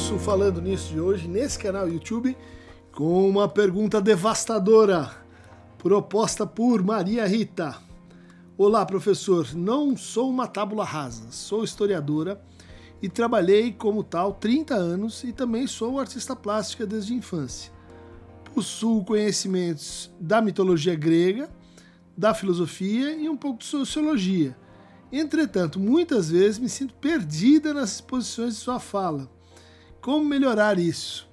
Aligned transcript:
nosso 0.00 0.18
Falando 0.18 0.62
Nisso 0.62 0.94
de 0.94 0.98
hoje, 0.98 1.28
nesse 1.28 1.58
canal 1.58 1.86
YouTube, 1.86 2.34
com 2.90 3.28
uma 3.28 3.46
pergunta 3.46 4.00
devastadora, 4.00 5.10
proposta 5.76 6.46
por 6.46 6.82
Maria 6.82 7.26
Rita. 7.26 7.76
Olá, 8.56 8.86
professor. 8.86 9.54
Não 9.54 9.94
sou 9.98 10.30
uma 10.30 10.46
tábula 10.46 10.84
rasa, 10.84 11.30
sou 11.30 11.62
historiadora 11.62 12.42
e 13.02 13.10
trabalhei 13.10 13.72
como 13.72 14.02
tal 14.02 14.32
30 14.32 14.74
anos 14.74 15.22
e 15.22 15.34
também 15.34 15.66
sou 15.66 16.00
artista 16.00 16.34
plástica 16.34 16.86
desde 16.86 17.12
a 17.12 17.16
infância. 17.16 17.70
Possuo 18.54 19.04
conhecimentos 19.04 20.10
da 20.18 20.40
mitologia 20.40 20.94
grega, 20.94 21.50
da 22.16 22.32
filosofia 22.32 23.14
e 23.16 23.28
um 23.28 23.36
pouco 23.36 23.58
de 23.58 23.66
sociologia. 23.66 24.56
Entretanto, 25.12 25.78
muitas 25.78 26.30
vezes 26.30 26.58
me 26.58 26.70
sinto 26.70 26.94
perdida 26.94 27.74
nas 27.74 27.96
exposições 27.96 28.54
de 28.54 28.60
sua 28.60 28.80
fala 28.80 29.28
como 30.00 30.24
melhorar 30.24 30.78
isso? 30.78 31.28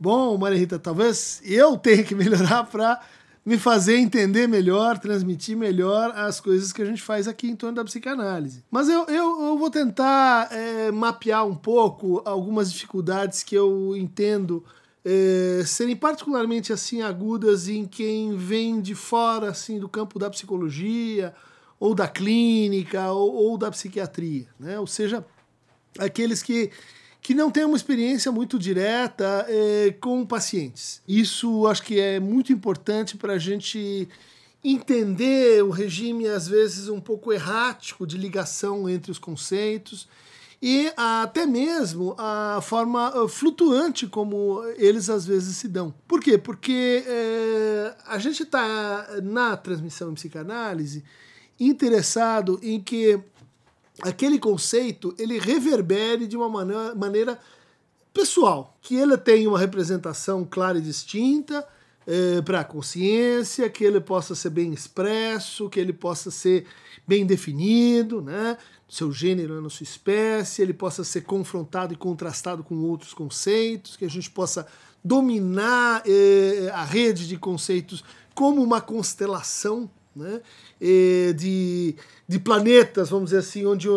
Bom, 0.00 0.36
Maria 0.36 0.58
Rita, 0.58 0.78
talvez 0.78 1.40
eu 1.44 1.76
tenha 1.76 2.04
que 2.04 2.14
melhorar 2.14 2.64
para 2.64 3.00
me 3.44 3.56
fazer 3.56 3.96
entender 3.96 4.46
melhor, 4.46 4.98
transmitir 4.98 5.56
melhor 5.56 6.12
as 6.14 6.38
coisas 6.38 6.72
que 6.72 6.82
a 6.82 6.84
gente 6.84 7.00
faz 7.00 7.26
aqui 7.26 7.48
em 7.48 7.56
torno 7.56 7.76
da 7.76 7.84
psicanálise. 7.84 8.62
Mas 8.70 8.88
eu, 8.88 9.06
eu, 9.06 9.46
eu 9.46 9.58
vou 9.58 9.70
tentar 9.70 10.52
é, 10.52 10.90
mapear 10.90 11.46
um 11.46 11.54
pouco 11.54 12.20
algumas 12.26 12.70
dificuldades 12.70 13.42
que 13.42 13.54
eu 13.54 13.96
entendo 13.96 14.62
é, 15.04 15.62
serem 15.64 15.96
particularmente 15.96 16.74
assim 16.74 17.00
agudas 17.00 17.68
em 17.68 17.86
quem 17.86 18.36
vem 18.36 18.82
de 18.82 18.94
fora 18.94 19.48
assim 19.48 19.78
do 19.78 19.88
campo 19.88 20.18
da 20.18 20.28
psicologia 20.28 21.34
ou 21.80 21.94
da 21.94 22.06
clínica 22.06 23.10
ou, 23.12 23.34
ou 23.34 23.56
da 23.56 23.70
psiquiatria, 23.70 24.46
né? 24.60 24.78
Ou 24.78 24.86
seja, 24.86 25.24
aqueles 25.98 26.42
que 26.42 26.70
que 27.28 27.34
não 27.34 27.50
tem 27.50 27.62
uma 27.62 27.76
experiência 27.76 28.32
muito 28.32 28.58
direta 28.58 29.44
é, 29.50 29.94
com 30.00 30.24
pacientes. 30.24 31.02
Isso 31.06 31.66
acho 31.66 31.82
que 31.82 32.00
é 32.00 32.18
muito 32.18 32.54
importante 32.54 33.18
para 33.18 33.34
a 33.34 33.38
gente 33.38 34.08
entender 34.64 35.62
o 35.62 35.68
regime, 35.68 36.26
às 36.26 36.48
vezes, 36.48 36.88
um 36.88 36.98
pouco 36.98 37.30
errático 37.30 38.06
de 38.06 38.16
ligação 38.16 38.88
entre 38.88 39.12
os 39.12 39.18
conceitos 39.18 40.08
e 40.62 40.90
até 40.96 41.44
mesmo 41.44 42.14
a 42.16 42.60
forma 42.62 43.08
ah, 43.08 43.28
flutuante 43.28 44.06
como 44.06 44.64
eles 44.78 45.10
às 45.10 45.26
vezes 45.26 45.58
se 45.58 45.68
dão. 45.68 45.92
Por 46.08 46.22
quê? 46.22 46.38
Porque 46.38 47.04
é, 47.06 47.94
a 48.06 48.18
gente 48.18 48.42
está 48.42 49.06
na 49.22 49.54
transmissão 49.54 50.12
em 50.12 50.14
psicanálise 50.14 51.04
interessado 51.60 52.58
em 52.62 52.80
que 52.80 53.20
aquele 54.02 54.38
conceito 54.38 55.14
ele 55.18 55.38
reverbere 55.38 56.26
de 56.26 56.36
uma 56.36 56.48
maneira, 56.48 56.94
maneira 56.94 57.38
pessoal, 58.12 58.76
que 58.80 58.96
ele 58.96 59.16
tenha 59.16 59.48
uma 59.48 59.58
representação 59.58 60.44
clara 60.44 60.78
e 60.78 60.82
distinta 60.82 61.66
é, 62.06 62.40
para 62.40 62.60
a 62.60 62.64
consciência, 62.64 63.68
que 63.68 63.84
ele 63.84 64.00
possa 64.00 64.34
ser 64.34 64.50
bem 64.50 64.72
expresso, 64.72 65.68
que 65.68 65.78
ele 65.78 65.92
possa 65.92 66.30
ser 66.30 66.66
bem 67.06 67.26
definido, 67.26 68.22
né? 68.22 68.56
seu 68.88 69.12
gênero 69.12 69.60
na 69.60 69.68
sua 69.68 69.84
espécie, 69.84 70.62
ele 70.62 70.72
possa 70.72 71.04
ser 71.04 71.20
confrontado 71.20 71.92
e 71.92 71.96
contrastado 71.96 72.64
com 72.64 72.74
outros 72.76 73.12
conceitos, 73.12 73.96
que 73.96 74.04
a 74.04 74.10
gente 74.10 74.30
possa 74.30 74.66
dominar 75.04 76.02
é, 76.06 76.70
a 76.72 76.84
rede 76.84 77.28
de 77.28 77.36
conceitos 77.36 78.02
como 78.34 78.62
uma 78.62 78.80
constelação 78.80 79.90
né? 80.18 80.40
de, 81.36 81.94
de 82.26 82.38
planetas, 82.38 83.10
vamos 83.10 83.30
dizer 83.30 83.38
assim, 83.38 83.64
onde 83.64 83.88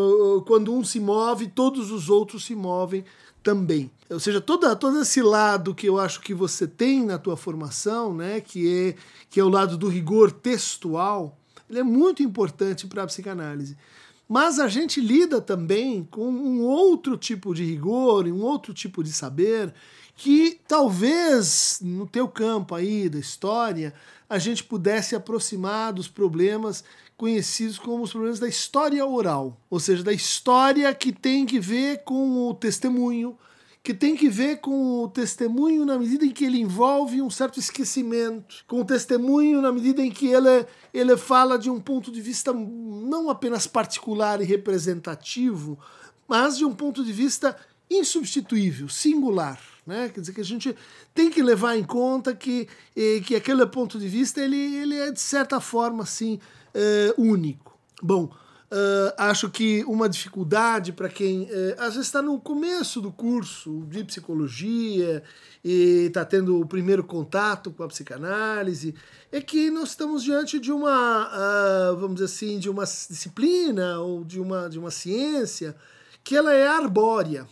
quando 0.45 0.73
um 0.73 0.83
se 0.83 0.99
move, 0.99 1.47
todos 1.47 1.91
os 1.91 2.09
outros 2.09 2.45
se 2.45 2.55
movem 2.55 3.03
também. 3.43 3.91
Ou 4.09 4.19
seja, 4.19 4.39
toda, 4.39 4.75
todo 4.75 5.01
esse 5.01 5.21
lado 5.21 5.73
que 5.73 5.87
eu 5.87 5.99
acho 5.99 6.21
que 6.21 6.33
você 6.33 6.67
tem 6.67 7.05
na 7.05 7.17
tua 7.17 7.37
formação, 7.37 8.13
né, 8.13 8.41
que, 8.41 8.89
é, 8.89 8.95
que 9.29 9.39
é 9.39 9.43
o 9.43 9.49
lado 9.49 9.77
do 9.77 9.87
rigor 9.87 10.31
textual, 10.31 11.37
ele 11.69 11.79
é 11.79 11.83
muito 11.83 12.21
importante 12.21 12.87
para 12.87 13.03
a 13.03 13.07
psicanálise. 13.07 13.77
Mas 14.27 14.59
a 14.59 14.67
gente 14.67 15.01
lida 15.01 15.41
também 15.41 16.07
com 16.09 16.29
um 16.29 16.61
outro 16.61 17.17
tipo 17.17 17.53
de 17.53 17.65
rigor, 17.65 18.25
um 18.27 18.41
outro 18.41 18.73
tipo 18.73 19.03
de 19.03 19.11
saber, 19.11 19.73
que 20.15 20.59
talvez 20.67 21.79
no 21.81 22.05
teu 22.05 22.27
campo 22.27 22.75
aí 22.75 23.09
da 23.09 23.19
história 23.19 23.93
a 24.31 24.39
gente 24.39 24.63
pudesse 24.63 25.13
aproximar 25.13 25.91
dos 25.91 26.07
problemas 26.07 26.85
conhecidos 27.17 27.77
como 27.77 28.01
os 28.01 28.11
problemas 28.11 28.39
da 28.39 28.47
história 28.47 29.05
oral, 29.05 29.59
ou 29.69 29.77
seja, 29.77 30.01
da 30.05 30.13
história 30.13 30.95
que 30.95 31.11
tem 31.11 31.45
que 31.45 31.59
ver 31.59 32.05
com 32.05 32.47
o 32.47 32.53
testemunho, 32.53 33.37
que 33.83 33.93
tem 33.93 34.15
que 34.15 34.29
ver 34.29 34.61
com 34.61 35.03
o 35.03 35.09
testemunho 35.09 35.85
na 35.85 35.99
medida 35.99 36.25
em 36.25 36.31
que 36.31 36.45
ele 36.45 36.61
envolve 36.61 37.21
um 37.21 37.29
certo 37.29 37.59
esquecimento, 37.59 38.63
com 38.65 38.79
o 38.79 38.85
testemunho 38.85 39.61
na 39.61 39.69
medida 39.69 40.01
em 40.01 40.09
que 40.09 40.27
ele, 40.27 40.65
ele 40.93 41.17
fala 41.17 41.59
de 41.59 41.69
um 41.69 41.81
ponto 41.81 42.09
de 42.09 42.21
vista 42.21 42.53
não 42.53 43.29
apenas 43.29 43.67
particular 43.67 44.39
e 44.39 44.45
representativo, 44.45 45.77
mas 46.25 46.57
de 46.57 46.63
um 46.63 46.73
ponto 46.73 47.03
de 47.03 47.11
vista 47.11 47.57
insubstituível, 47.89 48.87
singular. 48.87 49.59
Né? 49.91 50.09
Quer 50.09 50.21
dizer 50.21 50.33
que 50.33 50.39
a 50.39 50.45
gente 50.45 50.73
tem 51.13 51.29
que 51.29 51.43
levar 51.43 51.75
em 51.75 51.83
conta 51.83 52.33
que, 52.33 52.65
que 53.25 53.35
aquele 53.35 53.65
ponto 53.65 53.99
de 53.99 54.07
vista 54.07 54.39
ele, 54.39 54.55
ele 54.55 54.95
é 54.95 55.11
de 55.11 55.19
certa 55.19 55.59
forma 55.59 56.03
assim 56.03 56.39
é, 56.73 57.13
único. 57.17 57.77
Bom, 58.01 58.31
Uh, 58.73 59.11
acho 59.17 59.49
que 59.49 59.83
uma 59.83 60.07
dificuldade 60.07 60.93
para 60.93 61.09
quem 61.09 61.41
uh, 61.41 61.75
às 61.77 61.95
vezes 61.95 62.07
está 62.07 62.21
no 62.21 62.39
começo 62.39 63.01
do 63.01 63.11
curso 63.11 63.83
de 63.89 64.01
psicologia 64.05 65.21
e 65.61 66.05
está 66.07 66.23
tendo 66.23 66.57
o 66.57 66.65
primeiro 66.65 67.03
contato 67.03 67.69
com 67.69 67.83
a 67.83 67.87
psicanálise 67.89 68.95
é 69.29 69.41
que 69.41 69.69
nós 69.69 69.89
estamos 69.89 70.23
diante 70.23 70.57
de 70.57 70.71
uma, 70.71 71.27
uh, 71.27 71.97
vamos 71.97 72.13
dizer 72.13 72.25
assim, 72.27 72.59
de 72.59 72.69
uma 72.69 72.85
disciplina 72.85 73.99
ou 73.99 74.23
de 74.23 74.39
uma, 74.39 74.69
de 74.69 74.79
uma 74.79 74.89
ciência 74.89 75.75
que 76.23 76.33
ela 76.33 76.53
é 76.53 76.65
arbórea 76.65 77.45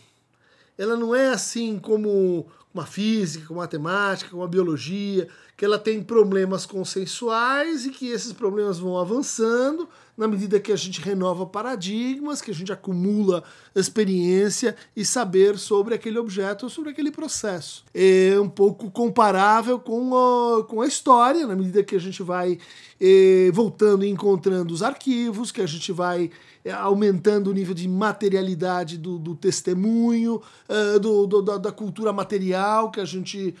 ela 0.80 0.96
não 0.96 1.14
é 1.14 1.28
assim 1.28 1.78
como 1.78 2.46
uma 2.72 2.86
física, 2.86 3.46
como 3.46 3.60
matemática, 3.60 4.30
como 4.30 4.42
a 4.42 4.48
biologia, 4.48 5.28
que 5.60 5.64
ela 5.66 5.78
tem 5.78 6.02
problemas 6.02 6.64
consensuais 6.64 7.84
e 7.84 7.90
que 7.90 8.08
esses 8.08 8.32
problemas 8.32 8.78
vão 8.78 8.96
avançando 8.96 9.86
na 10.16 10.26
medida 10.26 10.58
que 10.58 10.72
a 10.72 10.76
gente 10.76 11.02
renova 11.02 11.44
paradigmas, 11.44 12.40
que 12.40 12.50
a 12.50 12.54
gente 12.54 12.72
acumula 12.72 13.44
experiência 13.74 14.74
e 14.96 15.04
saber 15.04 15.58
sobre 15.58 15.94
aquele 15.94 16.18
objeto 16.18 16.64
ou 16.64 16.70
sobre 16.70 16.90
aquele 16.90 17.10
processo. 17.10 17.84
É 17.92 18.40
um 18.40 18.48
pouco 18.48 18.90
comparável 18.90 19.78
com 19.78 20.14
a, 20.14 20.64
com 20.64 20.80
a 20.80 20.86
história, 20.86 21.46
na 21.46 21.54
medida 21.54 21.82
que 21.82 21.96
a 21.96 22.00
gente 22.00 22.22
vai 22.22 22.58
é, 23.00 23.50
voltando 23.52 24.04
e 24.04 24.10
encontrando 24.10 24.74
os 24.74 24.82
arquivos, 24.82 25.50
que 25.50 25.62
a 25.62 25.66
gente 25.66 25.90
vai 25.90 26.30
é, 26.62 26.70
aumentando 26.70 27.50
o 27.50 27.54
nível 27.54 27.74
de 27.74 27.88
materialidade 27.88 28.98
do, 28.98 29.18
do 29.18 29.34
testemunho, 29.34 30.42
é, 30.68 30.98
do, 30.98 31.26
do, 31.26 31.58
da, 31.58 31.72
cultura 31.72 32.12
material 32.12 32.90
que 32.90 33.00
a, 33.00 33.04
gente, 33.06 33.54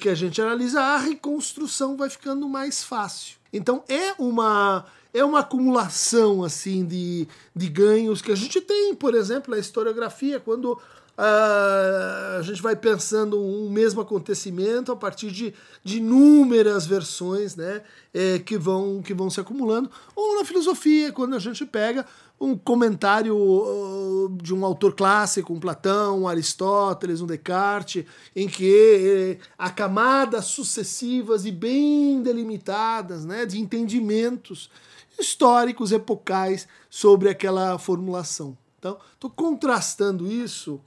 que 0.00 0.08
a 0.08 0.14
gente 0.14 0.40
analisa, 0.40 0.80
reconstrução 1.06 1.96
vai 1.96 2.10
ficando 2.10 2.48
mais 2.48 2.82
fácil. 2.82 3.36
Então 3.52 3.82
é 3.88 4.14
uma 4.18 4.84
é 5.14 5.24
uma 5.24 5.38
acumulação 5.38 6.44
assim 6.44 6.84
de, 6.84 7.26
de 7.54 7.68
ganhos 7.68 8.20
que 8.20 8.30
a 8.30 8.36
gente 8.36 8.60
tem, 8.60 8.94
por 8.94 9.14
exemplo, 9.14 9.50
na 9.50 9.58
historiografia, 9.58 10.38
quando 10.38 10.78
Uh, 11.18 12.38
a 12.38 12.42
gente 12.42 12.60
vai 12.60 12.76
pensando 12.76 13.40
um 13.40 13.70
mesmo 13.70 14.02
acontecimento 14.02 14.92
a 14.92 14.96
partir 14.96 15.30
de, 15.30 15.54
de 15.82 15.96
inúmeras 15.96 16.86
versões 16.86 17.56
né, 17.56 17.80
é, 18.12 18.38
que, 18.38 18.58
vão, 18.58 19.00
que 19.00 19.14
vão 19.14 19.30
se 19.30 19.40
acumulando, 19.40 19.90
ou 20.14 20.36
na 20.36 20.44
filosofia, 20.44 21.10
quando 21.10 21.34
a 21.34 21.38
gente 21.38 21.64
pega 21.64 22.04
um 22.38 22.56
comentário 22.56 23.36
uh, 23.36 24.36
de 24.42 24.54
um 24.54 24.64
autor 24.64 24.94
clássico, 24.94 25.52
um 25.52 25.60
Platão, 25.60 26.22
um 26.22 26.28
Aristóteles, 26.28 27.20
um 27.20 27.26
Descartes, 27.26 28.04
em 28.34 28.46
que 28.46 29.38
uh, 29.40 29.44
há 29.56 29.70
camadas 29.70 30.44
sucessivas 30.46 31.46
e 31.46 31.50
bem 31.50 32.22
delimitadas 32.22 33.24
né, 33.24 33.46
de 33.46 33.58
entendimentos 33.58 34.70
históricos, 35.18 35.92
epocais 35.92 36.68
sobre 36.90 37.30
aquela 37.30 37.78
formulação. 37.78 38.56
Então, 38.78 38.98
estou 39.14 39.30
contrastando 39.30 40.30
isso 40.30 40.80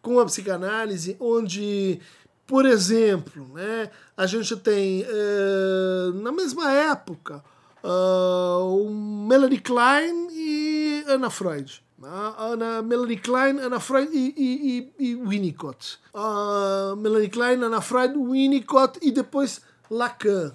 com 0.00 0.20
a 0.20 0.24
psicanálise, 0.24 1.16
onde, 1.18 2.00
por 2.46 2.64
exemplo, 2.64 3.48
né, 3.54 3.90
a 4.16 4.26
gente 4.26 4.56
tem, 4.56 5.02
uh, 5.02 6.12
na 6.22 6.30
mesma 6.30 6.70
época, 6.72 7.42
uh, 7.84 8.90
Melanie 9.28 9.60
Klein 9.60 10.28
e 10.30 11.04
Anna 11.08 11.30
Freud. 11.30 11.82
Ana, 12.02 12.82
Melanie 12.82 13.18
Klein, 13.18 13.60
Anna 13.60 13.78
Freud 13.78 14.10
e, 14.12 14.34
e, 14.36 14.92
e, 14.98 15.10
e 15.10 15.14
Winnicott. 15.14 15.98
Uh, 16.12 16.96
Melanie 16.96 17.28
Klein, 17.28 17.62
Anna 17.62 17.80
Freud, 17.80 18.16
Winnicott 18.16 18.98
e 19.00 19.12
depois 19.12 19.60
Lacan. 19.88 20.52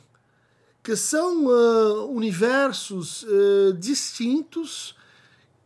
Que 0.84 0.96
são 0.96 1.46
universos 2.10 3.26
distintos 3.78 4.96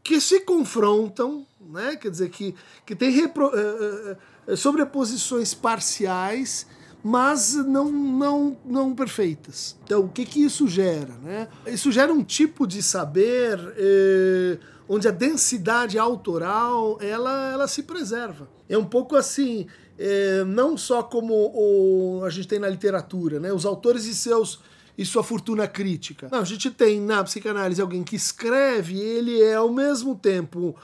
que 0.04 0.20
se 0.20 0.42
confrontam, 0.42 1.46
né? 1.60 1.96
quer 1.96 2.10
dizer, 2.10 2.30
que, 2.30 2.56
que 2.86 2.94
uh, 2.94 4.18
uh, 4.48 4.58
sobreposições 4.58 5.54
parciais, 5.54 6.66
mas 7.04 7.56
não, 7.56 7.92
não, 7.92 8.58
não 8.64 8.96
perfeitas. 8.96 9.78
Então, 9.84 10.02
o 10.02 10.10
que, 10.10 10.26
que 10.26 10.44
isso 10.44 10.68
gera? 10.68 11.14
Né? 11.24 11.48
Isso 11.68 11.92
gera 11.92 12.14
um 12.14 12.24
tipo 12.24 12.68
de 12.68 12.84
saber 12.84 13.60
eh, 13.76 14.60
onde 14.88 15.08
a 15.08 15.12
densidade 15.12 15.98
autoral 15.98 16.98
ela, 17.02 17.52
ela 17.52 17.68
se 17.68 17.84
preserva. 17.84 18.48
É 18.70 18.78
um 18.78 18.86
pouco 18.86 19.16
assim, 19.16 19.66
eh, 19.98 20.44
não 20.46 20.78
só 20.78 21.02
como 21.02 21.34
o, 21.34 22.24
a 22.24 22.30
gente 22.30 22.48
tem 22.48 22.60
na 22.60 22.70
literatura, 22.70 23.40
né? 23.40 23.52
os 23.52 23.66
autores 23.66 24.06
e 24.06 24.14
seus 24.14 24.60
e 24.98 25.06
sua 25.06 25.24
fortuna 25.24 25.68
crítica. 25.68 26.28
Não, 26.32 26.40
a 26.40 26.44
gente 26.44 26.70
tem 26.70 27.00
na 27.00 27.24
psicanálise 27.24 27.82
alguém 27.82 28.04
que 28.04 28.16
escreve, 28.16 29.00
ele 29.00 29.42
é 29.42 29.56
ao 29.56 29.72
mesmo 29.72 30.16
tempo 30.16 30.76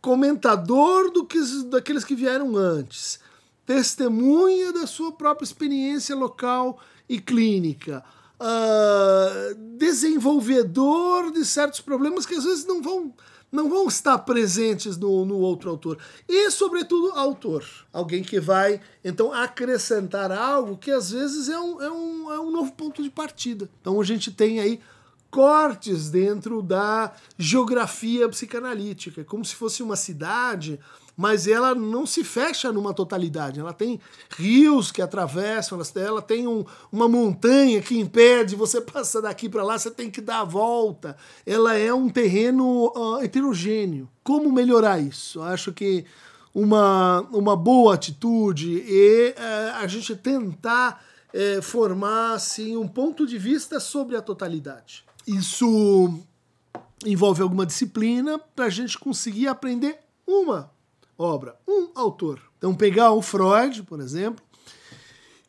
comentador 0.00 1.10
do 1.10 1.24
que, 1.24 1.38
daqueles 1.64 2.04
que 2.04 2.14
vieram 2.14 2.56
antes, 2.56 3.18
testemunha 3.70 4.72
da 4.72 4.84
sua 4.84 5.12
própria 5.12 5.44
experiência 5.44 6.16
local 6.16 6.80
e 7.08 7.20
clínica, 7.20 8.02
uh, 8.40 9.54
desenvolvedor 9.78 11.30
de 11.30 11.44
certos 11.44 11.80
problemas 11.80 12.26
que 12.26 12.34
às 12.34 12.42
vezes 12.42 12.66
não 12.66 12.82
vão 12.82 13.14
não 13.52 13.68
vão 13.68 13.86
estar 13.86 14.18
presentes 14.18 14.96
no, 14.96 15.24
no 15.24 15.38
outro 15.38 15.70
autor. 15.70 15.98
E, 16.28 16.50
sobretudo, 16.52 17.10
autor. 17.12 17.64
Alguém 17.92 18.22
que 18.22 18.38
vai, 18.38 18.80
então, 19.04 19.32
acrescentar 19.32 20.30
algo 20.30 20.76
que 20.76 20.90
às 20.90 21.10
vezes 21.10 21.48
é 21.48 21.58
um, 21.58 21.82
é 21.82 21.90
um, 21.90 22.32
é 22.32 22.40
um 22.40 22.50
novo 22.52 22.72
ponto 22.72 23.02
de 23.02 23.10
partida. 23.10 23.68
Então 23.80 24.00
a 24.00 24.04
gente 24.04 24.30
tem 24.30 24.60
aí 24.60 24.80
cortes 25.30 26.10
dentro 26.10 26.60
da 26.62 27.12
geografia 27.38 28.28
psicanalítica, 28.28 29.24
como 29.24 29.44
se 29.44 29.54
fosse 29.54 29.82
uma 29.82 29.96
cidade 29.96 30.78
mas 31.20 31.46
ela 31.46 31.74
não 31.74 32.06
se 32.06 32.24
fecha 32.24 32.72
numa 32.72 32.94
totalidade. 32.94 33.60
Ela 33.60 33.74
tem 33.74 34.00
rios 34.38 34.90
que 34.90 35.02
atravessam, 35.02 35.78
ela 35.96 36.22
tem 36.22 36.46
um, 36.46 36.64
uma 36.90 37.06
montanha 37.06 37.82
que 37.82 37.98
impede 37.98 38.56
você 38.56 38.80
passar 38.80 39.20
daqui 39.20 39.46
para 39.46 39.62
lá, 39.62 39.78
você 39.78 39.90
tem 39.90 40.10
que 40.10 40.22
dar 40.22 40.40
a 40.40 40.44
volta. 40.44 41.14
Ela 41.44 41.74
é 41.76 41.92
um 41.92 42.08
terreno 42.08 42.90
uh, 42.96 43.22
heterogêneo. 43.22 44.08
Como 44.24 44.50
melhorar 44.50 44.98
isso? 44.98 45.42
Acho 45.42 45.74
que 45.74 46.06
uma, 46.54 47.20
uma 47.30 47.54
boa 47.54 47.96
atitude 47.96 48.82
é 48.88 49.34
uh, 49.38 49.76
a 49.82 49.86
gente 49.86 50.16
tentar 50.16 51.04
uh, 51.34 51.60
formar 51.60 52.32
assim, 52.32 52.78
um 52.78 52.88
ponto 52.88 53.26
de 53.26 53.36
vista 53.36 53.78
sobre 53.78 54.16
a 54.16 54.22
totalidade. 54.22 55.04
Isso 55.26 56.18
envolve 57.04 57.42
alguma 57.42 57.66
disciplina 57.66 58.38
para 58.38 58.66
a 58.66 58.70
gente 58.70 58.98
conseguir 58.98 59.48
aprender 59.48 59.98
uma 60.26 60.70
obra, 61.16 61.58
um 61.66 61.88
autor. 61.94 62.40
Então, 62.58 62.74
pegar 62.74 63.12
o 63.12 63.22
Freud, 63.22 63.82
por 63.82 64.00
exemplo, 64.00 64.44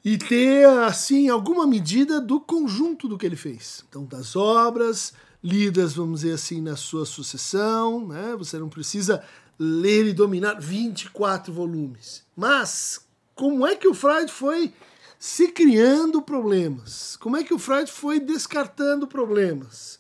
e 0.04 0.18
ter, 0.18 0.66
assim, 0.68 1.30
alguma 1.30 1.68
medida 1.68 2.20
do 2.20 2.40
conjunto 2.40 3.08
do 3.08 3.18
que 3.18 3.26
ele 3.26 3.36
fez. 3.36 3.84
Então, 3.88 4.06
das 4.06 4.36
obras 4.36 5.14
lidas, 5.44 5.94
vamos 5.94 6.22
dizer 6.22 6.34
assim, 6.34 6.62
na 6.62 6.76
sua 6.76 7.06
sucessão, 7.06 8.08
né? 8.08 8.36
Você 8.38 8.58
não 8.58 8.70
precisa 8.70 9.24
ler 9.60 10.08
e 10.08 10.14
dominar 10.14 10.60
24 10.60 11.54
volumes. 11.54 12.24
Mas, 12.36 13.00
como 13.36 13.66
é 13.66 13.76
que 13.76 13.88
o 13.88 13.94
Freud 13.94 14.32
foi 14.32 14.74
se 15.22 15.50
criando 15.50 16.20
problemas? 16.20 17.16
Como 17.18 17.38
é 17.38 17.44
que 17.44 17.54
o 17.54 17.60
Freud 17.60 17.92
foi 17.92 18.20
descartando 18.20 19.06
problemas? 19.06 20.00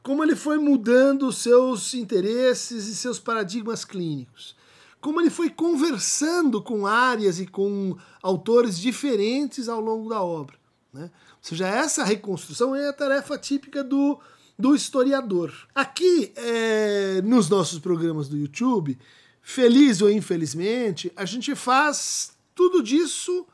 Como 0.00 0.22
ele 0.22 0.36
foi 0.36 0.58
mudando 0.58 1.32
seus 1.32 1.92
interesses 1.92 2.86
e 2.86 2.94
seus 2.94 3.18
paradigmas 3.18 3.84
clínicos? 3.84 4.54
como 5.00 5.20
ele 5.20 5.30
foi 5.30 5.48
conversando 5.48 6.62
com 6.62 6.86
áreas 6.86 7.40
e 7.40 7.46
com 7.46 7.96
autores 8.22 8.78
diferentes 8.78 9.66
ao 9.66 9.80
longo 9.80 10.10
da 10.10 10.22
obra. 10.22 10.56
Né? 10.92 11.04
Ou 11.04 11.38
seja, 11.40 11.66
essa 11.66 12.04
reconstrução 12.04 12.76
é 12.76 12.88
a 12.88 12.92
tarefa 12.92 13.38
típica 13.38 13.82
do, 13.82 14.20
do 14.58 14.74
historiador. 14.74 15.54
Aqui, 15.74 16.32
é, 16.36 17.22
nos 17.22 17.48
nossos 17.48 17.78
programas 17.78 18.28
do 18.28 18.36
YouTube, 18.36 18.98
feliz 19.40 20.02
ou 20.02 20.10
infelizmente, 20.10 21.10
a 21.16 21.24
gente 21.24 21.54
faz 21.54 22.32
tudo 22.54 22.82
disso 22.82 23.46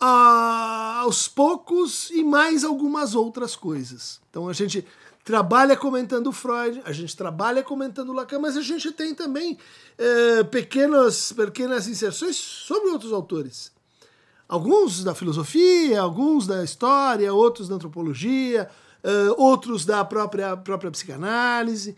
aos 0.00 1.26
poucos 1.26 2.10
e 2.10 2.22
mais 2.22 2.64
algumas 2.64 3.14
outras 3.14 3.56
coisas. 3.56 4.20
Então 4.30 4.48
a 4.48 4.52
gente 4.52 4.86
trabalha 5.24 5.76
comentando 5.76 6.32
Freud, 6.32 6.80
a 6.84 6.92
gente 6.92 7.16
trabalha 7.16 7.62
comentando 7.62 8.12
Lacan, 8.12 8.38
mas 8.38 8.56
a 8.56 8.62
gente 8.62 8.90
tem 8.92 9.14
também 9.14 9.58
é, 9.98 10.44
pequenas, 10.44 11.32
pequenas 11.32 11.86
inserções 11.86 12.36
sobre 12.36 12.90
outros 12.90 13.12
autores. 13.12 13.70
Alguns 14.48 15.04
da 15.04 15.14
filosofia, 15.14 16.00
alguns 16.00 16.46
da 16.46 16.64
história, 16.64 17.34
outros 17.34 17.68
da 17.68 17.74
antropologia, 17.74 18.70
é, 19.02 19.10
outros 19.36 19.84
da 19.84 20.02
própria, 20.04 20.56
própria 20.56 20.90
psicanálise. 20.90 21.94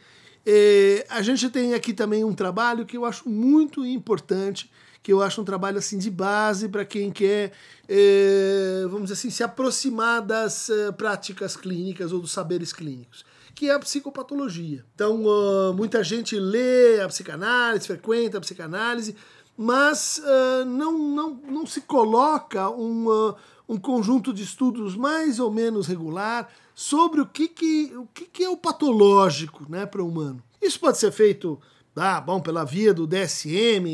É, 0.47 1.07
a 1.09 1.23
gente 1.23 1.51
tem 1.51 1.75
aqui 1.75 1.93
também 1.93 2.25
um 2.25 2.35
trabalho 2.35 2.87
que 2.87 2.97
eu 2.97 3.05
acho 3.05 3.29
muito 3.29 3.85
importante, 3.85 4.71
que 5.03 5.13
eu 5.13 5.23
acho 5.23 5.41
um 5.41 5.45
trabalho 5.45 5.79
assim 5.79 5.99
de 5.99 6.11
base 6.11 6.69
para 6.69 6.85
quem 6.85 7.11
quer, 7.11 7.53
é, 7.89 8.83
vamos 8.85 9.03
dizer 9.03 9.15
assim, 9.15 9.31
se 9.31 9.43
aproximar 9.43 10.23
das 10.23 10.69
é, 10.69 10.93
práticas 10.93 11.57
clínicas 11.57 12.13
ou 12.13 12.21
dos 12.21 12.33
saberes 12.33 12.73
clínicos, 12.73 13.25
que 13.55 13.69
é 13.69 13.75
a 13.75 13.79
psicopatologia. 13.79 14.85
Então, 14.95 15.25
uh, 15.25 15.75
muita 15.75 16.03
gente 16.03 16.39
lê 16.39 17.01
a 17.01 17.09
psicanálise, 17.09 17.87
frequenta 17.87 18.39
a 18.39 18.41
psicanálise, 18.41 19.17
mas 19.57 20.23
uh, 20.25 20.65
não, 20.65 20.97
não, 20.97 21.35
não 21.47 21.67
se 21.67 21.83
coloca 21.83 22.71
um, 22.71 23.07
uh, 23.09 23.37
um 23.71 23.79
conjunto 23.79 24.33
de 24.33 24.43
estudos 24.43 24.97
mais 24.97 25.39
ou 25.39 25.49
menos 25.49 25.87
regular 25.87 26.51
sobre 26.75 27.21
o 27.21 27.27
que, 27.27 27.47
que, 27.47 27.93
o 27.97 28.05
que, 28.13 28.25
que 28.25 28.43
é 28.43 28.51
o 28.51 28.57
patológico 28.57 29.65
né, 29.69 29.87
para 29.87 30.03
o 30.03 30.09
humano. 30.09 30.43
Isso 30.61 30.81
pode 30.81 30.99
ser 30.99 31.13
feito 31.13 31.57
ah, 31.95 32.21
bom, 32.21 32.41
pela 32.41 32.65
via 32.65 32.93
do 32.93 33.07
DSM, 33.07 33.87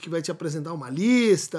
que 0.00 0.08
vai 0.08 0.22
te 0.22 0.30
apresentar 0.30 0.72
uma 0.72 0.88
lista 0.88 1.58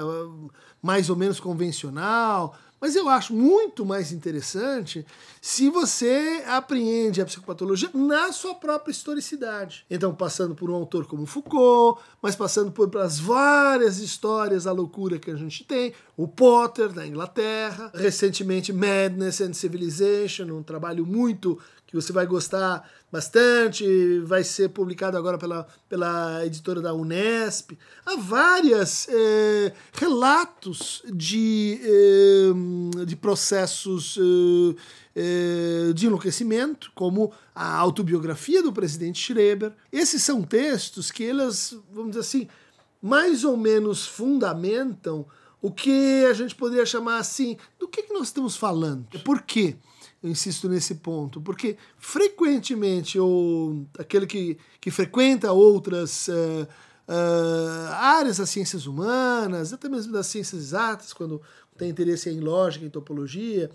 mais 0.80 1.10
ou 1.10 1.16
menos 1.16 1.38
convencional, 1.38 2.56
mas 2.82 2.96
eu 2.96 3.08
acho 3.08 3.32
muito 3.32 3.86
mais 3.86 4.10
interessante 4.10 5.06
se 5.40 5.70
você 5.70 6.42
apreende 6.48 7.22
a 7.22 7.24
psicopatologia 7.24 7.88
na 7.94 8.32
sua 8.32 8.56
própria 8.56 8.90
historicidade. 8.90 9.86
Então, 9.88 10.12
passando 10.12 10.52
por 10.52 10.68
um 10.68 10.74
autor 10.74 11.06
como 11.06 11.24
Foucault, 11.24 12.02
mas 12.20 12.34
passando 12.34 12.72
por 12.72 12.94
as 12.98 13.20
várias 13.20 13.98
histórias 13.98 14.64
da 14.64 14.72
loucura 14.72 15.20
que 15.20 15.30
a 15.30 15.36
gente 15.36 15.62
tem, 15.62 15.94
o 16.16 16.26
Potter 16.26 16.88
da 16.88 17.06
Inglaterra, 17.06 17.92
recentemente 17.94 18.72
Madness 18.72 19.40
and 19.40 19.52
Civilization, 19.52 20.46
um 20.46 20.62
trabalho 20.64 21.06
muito 21.06 21.60
que 21.92 21.96
você 21.96 22.10
vai 22.10 22.24
gostar 22.24 22.90
bastante, 23.12 24.18
vai 24.20 24.42
ser 24.42 24.70
publicado 24.70 25.18
agora 25.18 25.36
pela, 25.36 25.66
pela 25.90 26.44
editora 26.46 26.80
da 26.80 26.94
Unesp. 26.94 27.72
Há 28.06 28.16
vários 28.16 29.06
é, 29.10 29.74
relatos 29.92 31.02
de, 31.12 31.78
é, 31.84 33.04
de 33.04 33.14
processos 33.14 34.18
é, 35.14 35.92
de 35.92 36.06
enlouquecimento, 36.06 36.90
como 36.94 37.30
a 37.54 37.76
autobiografia 37.76 38.62
do 38.62 38.72
presidente 38.72 39.20
Schreber. 39.20 39.74
Esses 39.92 40.22
são 40.22 40.42
textos 40.42 41.10
que 41.10 41.22
eles, 41.22 41.76
vamos 41.92 42.12
dizer 42.12 42.20
assim, 42.20 42.48
mais 43.02 43.44
ou 43.44 43.54
menos 43.54 44.06
fundamentam 44.06 45.26
o 45.60 45.70
que 45.70 46.24
a 46.24 46.32
gente 46.32 46.54
poderia 46.54 46.86
chamar 46.86 47.18
assim, 47.18 47.58
do 47.78 47.86
que, 47.86 48.04
que 48.04 48.14
nós 48.14 48.28
estamos 48.28 48.56
falando? 48.56 49.06
Por 49.22 49.42
quê? 49.42 49.76
Eu 50.22 50.30
insisto 50.30 50.68
nesse 50.68 50.96
ponto, 50.96 51.40
porque 51.40 51.76
frequentemente 51.98 53.18
o, 53.18 53.84
aquele 53.98 54.26
que, 54.26 54.56
que 54.80 54.90
frequenta 54.90 55.52
outras 55.52 56.28
uh, 56.28 56.68
uh, 57.08 57.92
áreas 57.92 58.36
das 58.36 58.48
ciências 58.48 58.86
humanas, 58.86 59.72
até 59.72 59.88
mesmo 59.88 60.12
das 60.12 60.26
ciências 60.26 60.62
exatas, 60.62 61.12
quando 61.12 61.42
tem 61.76 61.90
interesse 61.90 62.30
em 62.30 62.38
lógica, 62.38 62.84
em 62.84 62.90
topologia, 62.90 63.70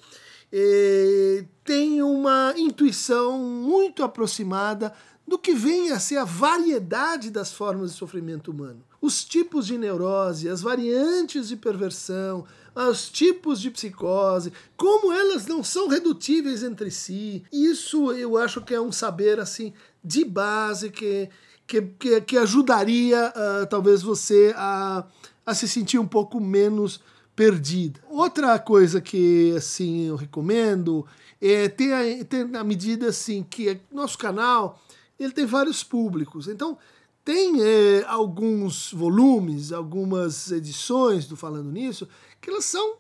eh, 0.52 1.44
tem 1.64 2.02
uma 2.02 2.54
intuição 2.56 3.38
muito 3.38 4.04
aproximada 4.04 4.94
do 5.28 5.38
que 5.38 5.54
vem 5.54 5.92
a 5.92 6.00
ser 6.00 6.18
a 6.18 6.24
variedade 6.24 7.30
das 7.30 7.52
formas 7.52 7.92
de 7.92 7.98
sofrimento 7.98 8.50
humano. 8.50 8.82
Os 9.02 9.26
tipos 9.26 9.68
de 9.68 9.78
neurose, 9.78 10.48
as 10.48 10.62
variantes 10.62 11.50
de 11.50 11.58
perversão, 11.58 12.46
os 12.74 13.10
tipos 13.10 13.60
de 13.60 13.70
psicose, 13.70 14.54
como 14.78 15.12
elas 15.12 15.46
não 15.46 15.64
são 15.64 15.88
redutíveis 15.88 16.64
entre 16.64 16.90
si. 16.90 17.44
Isso 17.52 18.14
eu 18.14 18.38
acho 18.38 18.62
que 18.62 18.74
é 18.74 18.80
um 18.80 18.92
saber 18.92 19.40
assim 19.40 19.74
de 20.04 20.24
base 20.24 20.90
que, 20.90 21.30
que, 21.66 21.82
que, 21.82 22.22
que 22.22 22.38
ajudaria 22.38 23.34
uh, 23.36 23.68
talvez 23.68 24.02
você 24.02 24.54
a, 24.56 25.06
a 25.46 25.54
se 25.54 25.68
sentir 25.68 26.00
um 26.00 26.08
pouco 26.08 26.40
menos 26.40 27.02
perdida. 27.36 28.00
Outra 28.10 28.58
coisa 28.58 29.02
que 29.02 29.54
assim 29.58 30.08
eu 30.08 30.16
recomendo 30.16 31.06
é 31.42 31.68
ter 31.68 31.94
a, 31.94 32.26
ter 32.26 32.56
a 32.56 32.64
medida 32.64 33.10
assim 33.10 33.46
que 33.48 33.80
nosso 33.92 34.18
canal 34.18 34.82
ele 35.20 35.34
tem 35.34 35.46
vários 35.46 35.84
públicos. 35.84 36.48
Então, 36.48 36.78
tem 37.24 37.62
é, 37.62 38.06
alguns 38.08 38.92
volumes, 38.94 39.72
algumas 39.72 40.52
edições 40.52 41.28
do 41.28 41.36
Falando 41.36 41.72
Nisso, 41.72 42.08
que 42.40 42.50
elas 42.50 42.66
são 42.66 42.96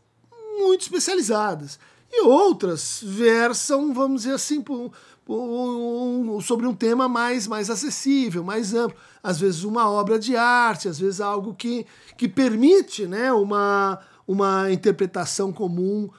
muito 0.59 0.81
especializadas. 0.81 1.79
E 2.11 2.21
outras 2.23 2.99
versam, 3.03 3.93
vamos 3.93 4.23
dizer 4.23 4.33
assim, 4.33 4.61
por, 4.61 4.91
um, 5.29 6.39
sobre 6.41 6.65
um 6.65 6.73
tema 6.73 7.07
mais, 7.07 7.47
mais 7.47 7.69
acessível, 7.69 8.43
mais 8.43 8.73
amplo. 8.73 8.97
Às 9.21 9.39
vezes 9.39 9.63
uma 9.63 9.89
obra 9.89 10.17
de 10.17 10.35
arte, 10.35 10.87
às 10.87 10.99
vezes 10.99 11.19
algo 11.19 11.53
que, 11.53 11.85
que 12.17 12.27
permite 12.27 13.05
né, 13.05 13.31
uma, 13.31 13.99
uma 14.27 14.71
interpretação 14.71 15.51
comum 15.51 16.09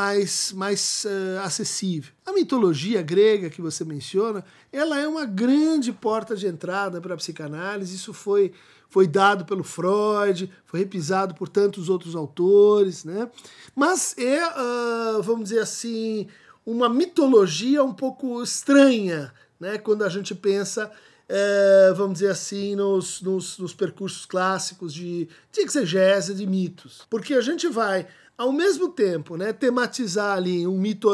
mais, 0.00 0.52
mais 0.52 1.04
uh, 1.04 1.40
acessível. 1.40 2.12
A 2.24 2.32
mitologia 2.32 3.02
grega 3.02 3.50
que 3.50 3.60
você 3.60 3.84
menciona, 3.84 4.42
ela 4.72 4.98
é 4.98 5.06
uma 5.06 5.26
grande 5.26 5.92
porta 5.92 6.34
de 6.34 6.46
entrada 6.46 7.00
para 7.00 7.12
a 7.12 7.16
psicanálise. 7.18 7.96
Isso 7.96 8.14
foi, 8.14 8.52
foi 8.88 9.06
dado 9.06 9.44
pelo 9.44 9.62
Freud, 9.62 10.50
foi 10.64 10.80
repisado 10.80 11.34
por 11.34 11.48
tantos 11.48 11.90
outros 11.90 12.16
autores, 12.16 13.04
né? 13.04 13.30
Mas 13.76 14.16
é, 14.16 14.46
uh, 14.46 15.22
vamos 15.22 15.50
dizer 15.50 15.60
assim, 15.60 16.26
uma 16.64 16.88
mitologia 16.88 17.84
um 17.84 17.92
pouco 17.92 18.42
estranha, 18.42 19.32
né? 19.58 19.76
Quando 19.76 20.02
a 20.02 20.08
gente 20.08 20.34
pensa, 20.34 20.90
é, 21.28 21.92
vamos 21.94 22.14
dizer 22.14 22.30
assim, 22.30 22.74
nos, 22.74 23.20
nos, 23.20 23.58
nos, 23.58 23.74
percursos 23.74 24.24
clássicos 24.24 24.94
de, 24.94 25.28
de 25.52 25.60
exegese 25.60 26.34
de 26.34 26.46
mitos. 26.46 27.06
Porque 27.10 27.34
a 27.34 27.40
gente 27.42 27.68
vai, 27.68 28.06
ao 28.40 28.52
mesmo 28.52 28.88
tempo, 28.88 29.36
né, 29.36 29.52
tematizar 29.52 30.38
ali 30.38 30.66
um 30.66 30.78
mito 30.78 31.10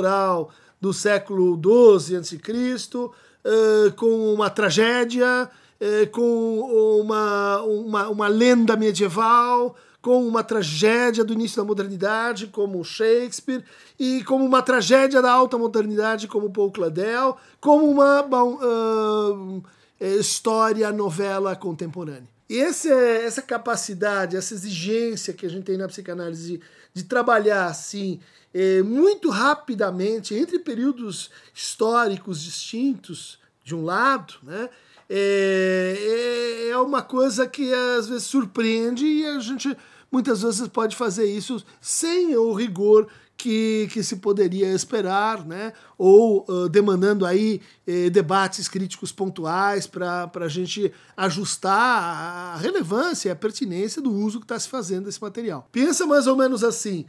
do 0.80 0.92
século 0.92 1.60
XII 1.60 2.18
a.C., 2.18 2.36
uh, 2.36 3.92
com 3.96 4.32
uma 4.32 4.48
tragédia, 4.48 5.50
uh, 5.80 6.10
com 6.12 7.00
uma, 7.00 7.62
uma, 7.62 8.08
uma 8.10 8.28
lenda 8.28 8.76
medieval, 8.76 9.74
com 10.00 10.24
uma 10.24 10.44
tragédia 10.44 11.24
do 11.24 11.32
início 11.32 11.56
da 11.56 11.64
modernidade, 11.64 12.46
como 12.46 12.84
Shakespeare, 12.84 13.64
e 13.98 14.22
como 14.22 14.44
uma 14.44 14.62
tragédia 14.62 15.20
da 15.20 15.32
alta 15.32 15.58
modernidade, 15.58 16.28
como 16.28 16.52
Paul 16.52 16.70
Claudel, 16.70 17.36
como 17.60 17.90
uma 17.90 18.22
bom, 18.22 18.54
uh, 18.54 19.64
história, 19.98 20.92
novela 20.92 21.56
contemporânea. 21.56 22.36
E 22.48 22.54
esse, 22.58 22.88
essa 22.88 23.42
capacidade, 23.42 24.36
essa 24.36 24.54
exigência 24.54 25.34
que 25.34 25.44
a 25.44 25.50
gente 25.50 25.64
tem 25.64 25.76
na 25.76 25.88
psicanálise 25.88 26.60
de, 26.96 27.04
trabalhar 27.04 27.66
assim, 27.66 28.18
é, 28.54 28.82
muito 28.82 29.28
rapidamente, 29.28 30.34
entre 30.34 30.58
períodos 30.58 31.30
históricos 31.54 32.42
distintos, 32.42 33.38
de 33.62 33.74
um 33.74 33.84
lado, 33.84 34.34
né, 34.42 34.70
é, 35.10 36.68
é 36.70 36.78
uma 36.78 37.02
coisa 37.02 37.46
que 37.46 37.70
às 37.98 38.08
vezes 38.08 38.24
surpreende 38.24 39.04
e 39.04 39.26
a 39.26 39.38
gente 39.40 39.76
muitas 40.10 40.40
vezes 40.40 40.66
pode 40.68 40.96
fazer 40.96 41.26
isso 41.26 41.62
sem 41.82 42.34
o 42.34 42.54
rigor 42.54 43.06
que, 43.36 43.88
que 43.92 44.02
se 44.02 44.16
poderia 44.16 44.72
esperar, 44.72 45.46
né? 45.46 45.72
ou 45.98 46.44
uh, 46.48 46.68
demandando 46.68 47.26
aí 47.26 47.60
eh, 47.86 48.08
debates 48.08 48.68
críticos 48.68 49.12
pontuais 49.12 49.86
para 49.86 50.30
a 50.34 50.48
gente 50.48 50.92
ajustar 51.16 52.54
a 52.54 52.56
relevância 52.56 53.28
e 53.28 53.32
a 53.32 53.36
pertinência 53.36 54.00
do 54.00 54.10
uso 54.10 54.38
que 54.38 54.44
está 54.44 54.58
se 54.58 54.68
fazendo 54.68 55.04
desse 55.04 55.20
material. 55.20 55.68
Pensa 55.70 56.06
mais 56.06 56.26
ou 56.26 56.36
menos 56.36 56.64
assim: 56.64 57.04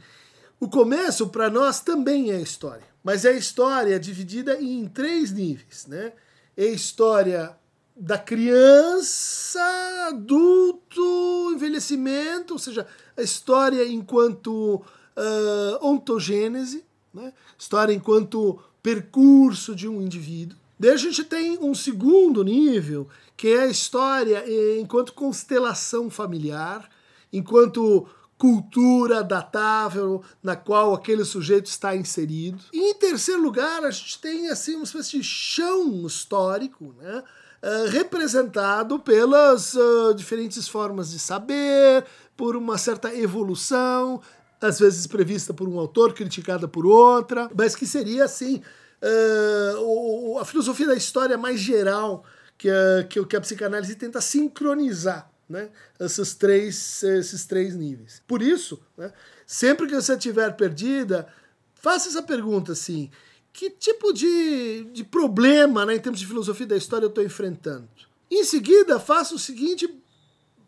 o 0.60 0.68
começo 0.68 1.28
para 1.28 1.48
nós 1.48 1.80
também 1.80 2.30
é 2.30 2.40
história, 2.40 2.86
mas 3.02 3.24
é 3.24 3.32
história 3.32 3.98
dividida 3.98 4.60
em 4.60 4.86
três 4.86 5.32
níveis. 5.32 5.86
Né? 5.86 6.12
É 6.56 6.66
história 6.66 7.56
da 7.96 8.16
criança, 8.16 9.60
adulto, 10.08 11.52
envelhecimento, 11.52 12.52
ou 12.54 12.58
seja, 12.58 12.86
a 13.16 13.22
história 13.22 13.86
enquanto 13.86 14.84
uh, 15.18 15.86
ontogênese, 15.86 16.84
né? 17.12 17.32
história 17.58 17.92
enquanto 17.92 18.58
percurso 18.82 19.74
de 19.74 19.88
um 19.88 20.00
indivíduo. 20.00 20.56
Daí 20.78 20.92
a 20.92 20.96
gente 20.96 21.24
tem 21.24 21.58
um 21.58 21.74
segundo 21.74 22.44
nível, 22.44 23.08
que 23.36 23.48
é 23.48 23.62
a 23.62 23.66
história 23.66 24.44
enquanto 24.80 25.12
constelação 25.12 26.08
familiar, 26.08 26.88
enquanto 27.32 28.06
cultura 28.38 29.24
datável 29.24 30.22
na 30.40 30.54
qual 30.54 30.94
aquele 30.94 31.24
sujeito 31.24 31.66
está 31.66 31.96
inserido. 31.96 32.62
E 32.72 32.90
em 32.90 32.94
terceiro 32.94 33.42
lugar, 33.42 33.84
a 33.84 33.90
gente 33.90 34.20
tem 34.20 34.48
assim 34.48 34.76
uma 34.76 34.84
espécie 34.84 35.18
de 35.18 35.24
chão 35.24 36.06
histórico, 36.06 36.94
né? 36.96 37.24
Uh, 37.60 37.88
representado 37.90 39.00
pelas 39.00 39.74
uh, 39.74 40.14
diferentes 40.14 40.68
formas 40.68 41.10
de 41.10 41.18
saber, 41.18 42.06
por 42.36 42.54
uma 42.54 42.78
certa 42.78 43.12
evolução, 43.12 44.22
às 44.60 44.78
vezes 44.78 45.06
prevista 45.06 45.54
por 45.54 45.68
um 45.68 45.78
autor, 45.78 46.12
criticada 46.12 46.66
por 46.66 46.86
outra, 46.86 47.48
mas 47.56 47.76
que 47.76 47.86
seria 47.86 48.24
assim 48.24 48.62
uh, 49.02 50.38
a 50.38 50.44
filosofia 50.44 50.86
da 50.86 50.94
história 50.94 51.38
mais 51.38 51.60
geral 51.60 52.24
que 52.56 52.68
a, 52.68 53.04
que 53.04 53.36
a 53.36 53.40
psicanálise 53.40 53.94
tenta 53.94 54.20
sincronizar 54.20 55.30
né, 55.48 55.70
esses, 55.98 56.34
três, 56.34 57.02
esses 57.02 57.46
três 57.46 57.74
níveis. 57.74 58.22
Por 58.26 58.42
isso, 58.42 58.80
né, 58.96 59.12
sempre 59.46 59.86
que 59.86 59.94
você 59.94 60.14
estiver 60.14 60.54
perdida, 60.56 61.26
faça 61.74 62.08
essa 62.08 62.22
pergunta 62.22 62.72
assim: 62.72 63.10
que 63.52 63.70
tipo 63.70 64.12
de, 64.12 64.84
de 64.92 65.04
problema, 65.04 65.86
né, 65.86 65.94
em 65.94 66.00
termos 66.00 66.20
de 66.20 66.26
filosofia 66.26 66.66
da 66.66 66.76
história, 66.76 67.06
eu 67.06 67.10
estou 67.10 67.24
enfrentando? 67.24 67.88
Em 68.30 68.44
seguida, 68.44 69.00
faça 69.00 69.34
o 69.34 69.38
seguinte 69.38 69.88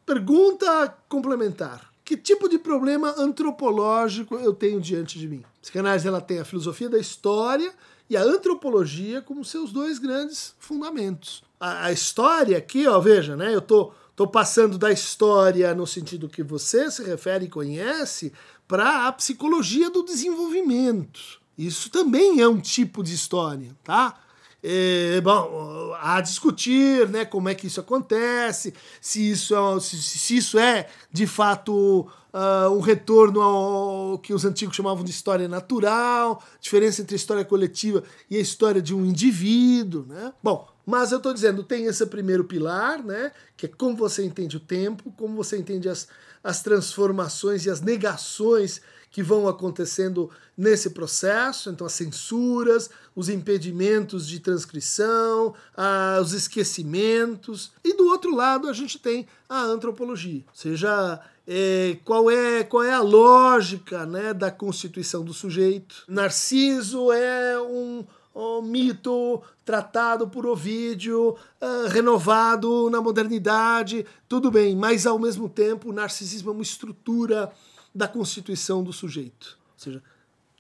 pergunta 0.07 0.89
complementar. 1.09 1.90
Que 2.11 2.17
tipo 2.17 2.49
de 2.49 2.59
problema 2.59 3.15
antropológico 3.17 4.35
eu 4.35 4.53
tenho 4.53 4.81
diante 4.81 5.17
de 5.17 5.29
mim? 5.29 5.45
A 5.45 5.61
psicanálise 5.61 6.09
ela 6.09 6.21
tem 6.21 6.41
a 6.41 6.45
filosofia 6.45 6.89
da 6.89 6.99
história 6.99 7.73
e 8.09 8.17
a 8.17 8.23
antropologia 8.25 9.23
como 9.23 9.45
seus 9.45 9.71
dois 9.71 10.01
grandes 10.01 10.53
fundamentos. 10.59 11.45
A, 11.61 11.85
a 11.85 11.93
história 11.93 12.59
aqui, 12.59 12.85
ó, 12.89 12.99
veja, 12.99 13.37
né? 13.37 13.55
Eu 13.55 13.61
tô, 13.61 13.93
tô 14.17 14.27
passando 14.27 14.77
da 14.77 14.91
história 14.91 15.73
no 15.73 15.87
sentido 15.87 16.29
que 16.29 16.43
você 16.43 16.91
se 16.91 17.05
refere 17.05 17.45
e 17.45 17.49
conhece 17.49 18.33
para 18.67 19.07
a 19.07 19.13
psicologia 19.13 19.89
do 19.89 20.03
desenvolvimento. 20.03 21.41
Isso 21.57 21.91
também 21.91 22.41
é 22.41 22.49
um 22.49 22.59
tipo 22.59 23.05
de 23.05 23.15
história, 23.15 23.71
tá? 23.85 24.19
É, 24.63 25.21
bom, 25.23 25.95
a 26.01 26.21
discutir 26.21 27.09
né, 27.09 27.25
como 27.25 27.49
é 27.49 27.55
que 27.55 27.67
isso 27.67 27.81
acontece, 27.81 28.75
se 29.01 29.31
isso 29.31 29.55
é, 29.55 29.81
se, 29.81 29.97
se 30.03 30.37
isso 30.37 30.59
é 30.59 30.87
de 31.11 31.27
fato 31.27 32.07
uh, 32.33 32.71
um 32.71 32.81
retorno 32.81 33.41
ao 33.41 34.19
que 34.19 34.33
os 34.33 34.45
antigos 34.45 34.77
chamavam 34.77 35.05
de 35.05 35.11
história 35.11 35.49
natural, 35.49 36.43
diferença 36.61 37.03
entre 37.03 37.15
a 37.15 37.17
história 37.17 37.45
coletiva 37.45 38.03
e 38.31 38.37
a 38.37 38.41
história 38.41 38.83
de 38.83 38.95
um 38.95 39.05
indivíduo. 39.05 40.05
Né? 40.07 40.33
Bom, 40.43 40.69
mas 40.85 41.13
eu 41.13 41.19
estou 41.19 41.33
dizendo, 41.33 41.63
tem 41.63 41.87
esse 41.87 42.05
primeiro 42.07 42.45
pilar, 42.45 43.03
né, 43.03 43.33
que 43.57 43.67
é 43.67 43.69
como 43.69 43.97
você 43.97 44.25
entende 44.25 44.57
o 44.57 44.61
tempo, 44.61 45.13
como 45.17 45.37
você 45.37 45.57
entende 45.57 45.89
as, 45.89 46.09
as 46.43 46.63
transformações 46.63 47.65
e 47.65 47.71
as 47.71 47.81
negações 47.81 48.81
que 49.11 49.23
vão 49.23 49.49
acontecendo 49.49 50.31
nesse 50.57 50.91
processo, 50.91 51.71
então 51.71 51.87
as 51.87 51.93
censuras, 51.95 52.91
os 53.15 53.29
impedimentos 53.29 54.27
de 54.27 54.39
transcrição, 54.39 55.55
ah, 55.77 56.19
os 56.23 56.33
esquecimentos. 56.33 57.73
E 57.83 57.95
do 57.95 58.07
outro 58.07 58.35
lado 58.35 58.69
a 58.69 58.73
gente 58.73 58.99
tem 58.99 59.27
a 59.49 59.63
antropologia, 59.63 60.45
ou 60.47 60.55
seja, 60.55 61.21
é, 61.47 61.97
qual, 62.05 62.31
é, 62.31 62.63
qual 62.63 62.85
é 62.85 62.93
a 62.93 63.03
lógica 63.03 64.07
né, 64.07 64.33
da 64.33 64.51
constituição 64.51 65.25
do 65.25 65.35
sujeito. 65.35 66.05
Narciso 66.07 67.11
é 67.11 67.61
um, 67.61 68.05
um 68.35 68.63
mito 68.63 69.43
tratado 69.65 70.29
por 70.29 70.47
Ovídio, 70.47 71.31
uh, 71.31 71.89
renovado 71.89 72.89
na 72.91 73.01
modernidade, 73.01 74.07
tudo 74.29 74.51
bem, 74.51 74.77
mas 74.77 75.07
ao 75.07 75.19
mesmo 75.19 75.49
tempo 75.49 75.91
o 75.91 75.93
narcisismo 75.93 76.51
é 76.51 76.53
uma 76.53 76.63
estrutura 76.63 77.51
da 77.95 78.09
constituição 78.09 78.83
do 78.83 78.93
sujeito. 78.93 79.59
Ou 79.75 79.79
seja, 79.79 80.03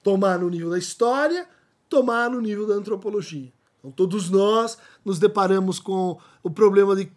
tomar 0.03 0.39
no 0.39 0.49
nível 0.49 0.71
da 0.71 0.79
história, 0.79 1.47
tomar 1.89 2.31
no 2.31 2.41
nível 2.41 2.67
da 2.67 2.75
antropologia. 2.75 3.53
Então, 3.79 3.91
todos 3.91 4.31
nós 4.31 4.79
nos 5.05 5.19
deparamos 5.19 5.79
com 5.79 6.19
o 6.43 6.51
problema 6.51 6.95
de 6.95 7.11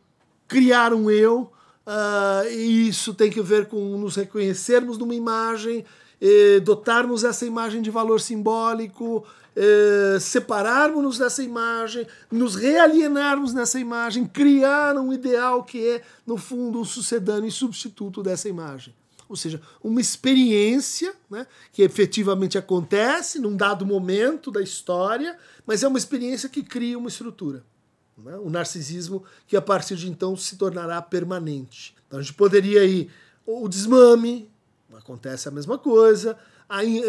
criar 0.47 0.93
um 0.93 1.09
eu, 1.09 1.51
uh, 1.85 2.47
e 2.49 2.87
isso 2.87 3.13
tem 3.13 3.29
que 3.29 3.41
ver 3.41 3.67
com 3.67 3.97
nos 3.97 4.15
reconhecermos 4.15 4.97
numa 4.97 5.15
imagem, 5.15 5.85
eh, 6.21 6.61
dotarmos 6.61 7.25
essa 7.25 7.45
imagem 7.45 7.81
de 7.81 7.91
valor 7.91 8.21
simbólico, 8.21 9.25
eh, 9.55 10.17
separarmos-nos 10.21 11.17
dessa 11.17 11.43
imagem, 11.43 12.07
nos 12.31 12.55
realienarmos 12.55 13.53
nessa 13.53 13.77
imagem, 13.77 14.25
criar 14.25 14.95
um 14.97 15.11
ideal 15.11 15.63
que 15.63 15.85
é, 15.85 16.01
no 16.25 16.37
fundo, 16.37 16.79
um 16.79 16.85
sucedâneo 16.85 17.47
e 17.47 17.51
substituto 17.51 18.23
dessa 18.23 18.47
imagem. 18.47 18.93
Ou 19.27 19.35
seja, 19.35 19.61
uma 19.83 20.01
experiência 20.01 21.13
né, 21.29 21.47
que 21.71 21.81
efetivamente 21.81 22.57
acontece 22.57 23.39
num 23.39 23.55
dado 23.55 23.85
momento 23.85 24.51
da 24.51 24.61
história, 24.61 25.37
mas 25.65 25.83
é 25.83 25.87
uma 25.87 25.97
experiência 25.97 26.49
que 26.49 26.63
cria 26.63 26.97
uma 26.97 27.09
estrutura. 27.09 27.63
Né? 28.17 28.35
O 28.37 28.49
narcisismo 28.49 29.23
que 29.47 29.57
a 29.57 29.61
partir 29.61 29.95
de 29.95 30.09
então 30.09 30.35
se 30.35 30.55
tornará 30.55 31.01
permanente. 31.01 31.95
Então 32.07 32.19
a 32.19 32.21
gente 32.21 32.33
poderia 32.33 32.85
ir 32.85 33.09
o 33.45 33.67
desmame, 33.67 34.49
acontece 34.95 35.47
a 35.47 35.51
mesma 35.51 35.77
coisa, 35.77 36.37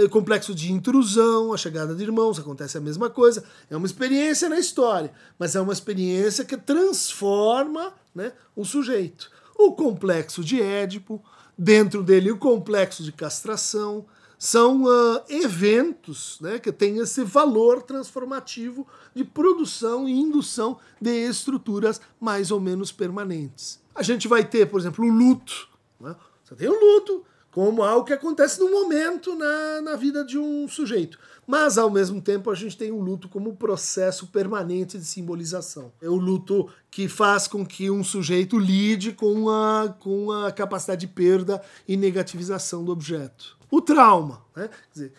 o 0.04 0.09
complexo 0.09 0.54
de 0.54 0.73
intrusão, 0.73 1.52
a 1.52 1.56
chegada 1.56 1.94
de 1.94 2.02
irmãos, 2.02 2.38
acontece 2.38 2.76
a 2.76 2.80
mesma 2.80 3.09
coisa. 3.09 3.44
É 3.71 3.76
uma 3.76 3.87
experiência 3.87 4.49
na 4.49 4.59
história, 4.59 5.12
mas 5.38 5.54
é 5.54 5.61
uma 5.61 5.73
experiência 5.73 6.44
que 6.44 6.56
transforma 6.56 7.92
né, 8.14 8.33
o 8.54 8.64
sujeito. 8.64 9.30
O 9.56 9.73
complexo 9.73 10.44
de 10.44 10.61
Édipo, 10.61 11.23
dentro 11.56 12.02
dele 12.02 12.30
o 12.30 12.38
complexo 12.38 13.02
de 13.02 13.12
castração, 13.12 14.06
são 14.38 14.84
uh, 14.84 15.23
eventos 15.28 16.38
né, 16.40 16.58
que 16.58 16.70
têm 16.70 16.99
esse 16.99 17.25
valor 17.25 17.82
transformativo 17.82 18.87
de 19.14 19.25
produção 19.25 20.08
e 20.08 20.12
indução 20.12 20.78
de 21.00 21.11
estruturas 21.11 22.00
mais 22.20 22.50
ou 22.50 22.61
menos 22.61 22.92
permanentes. 22.92 23.80
A 23.94 24.02
gente 24.02 24.28
vai 24.28 24.44
ter, 24.44 24.66
por 24.66 24.78
exemplo, 24.78 25.04
o 25.04 25.08
luto. 25.08 25.68
Né? 26.00 26.14
Você 26.42 26.56
tem 26.56 26.68
o 26.68 26.78
luto 26.78 27.25
como 27.54 27.84
algo 27.84 28.04
que 28.04 28.12
acontece 28.12 28.58
num 28.58 28.68
momento 28.68 29.37
na, 29.37 29.80
na 29.80 29.94
vida 29.94 30.25
de 30.25 30.37
um 30.37 30.66
sujeito. 30.66 31.16
Mas, 31.46 31.78
ao 31.78 31.88
mesmo 31.88 32.20
tempo, 32.20 32.50
a 32.50 32.54
gente 32.56 32.76
tem 32.76 32.90
o 32.90 32.99
luto 32.99 33.28
como 33.28 33.54
processo 33.54 34.26
permanente 34.26 34.99
de 34.99 35.04
simbolização. 35.04 35.92
É 36.02 36.08
o 36.08 36.16
luto 36.16 36.68
que 36.90 37.06
faz 37.06 37.46
com 37.46 37.64
que 37.64 37.88
um 37.88 38.02
sujeito 38.02 38.58
lide 38.58 39.12
com 39.12 39.49
a, 39.49 39.94
com 40.00 40.32
a 40.32 40.50
capacidade 40.50 41.02
de 41.02 41.06
perda 41.06 41.62
e 41.87 41.96
negativização 41.96 42.84
do 42.84 42.90
objeto. 42.90 43.56
O 43.70 43.80
trauma, 43.80 44.44
né? 44.56 44.68
Quer 44.68 44.92
dizer, 44.92 45.12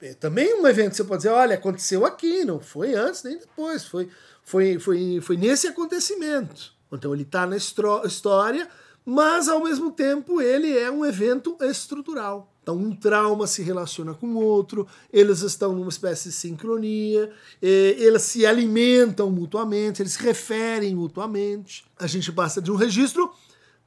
é 0.00 0.14
também 0.14 0.62
um 0.62 0.68
evento 0.68 0.90
que 0.90 0.96
você 0.96 1.04
pode 1.04 1.22
dizer, 1.24 1.34
olha, 1.34 1.56
aconteceu 1.56 2.06
aqui, 2.06 2.44
não 2.44 2.60
foi 2.60 2.94
antes 2.94 3.24
nem 3.24 3.36
depois, 3.36 3.84
foi, 3.84 4.08
foi, 4.44 4.78
foi, 4.78 5.20
foi 5.20 5.36
nesse 5.36 5.66
acontecimento. 5.66 6.72
Então 6.92 7.12
ele 7.12 7.24
está 7.24 7.48
na 7.48 7.56
história, 7.56 8.68
mas 9.04 9.48
ao 9.48 9.62
mesmo 9.62 9.90
tempo 9.90 10.40
ele 10.40 10.76
é 10.76 10.90
um 10.90 11.04
evento 11.04 11.56
estrutural. 11.60 12.50
Então, 12.62 12.76
um 12.76 12.94
trauma 12.94 13.46
se 13.46 13.62
relaciona 13.62 14.14
com 14.14 14.34
outro, 14.34 14.86
eles 15.12 15.40
estão 15.40 15.72
numa 15.72 15.88
espécie 15.88 16.28
de 16.28 16.34
sincronia, 16.34 17.32
eles 17.60 18.22
se 18.22 18.44
alimentam 18.44 19.30
mutuamente, 19.30 20.02
eles 20.02 20.12
se 20.12 20.22
referem 20.22 20.94
mutuamente. 20.94 21.84
A 21.98 22.06
gente 22.06 22.30
passa 22.30 22.60
de 22.60 22.70
um 22.70 22.76
registro 22.76 23.32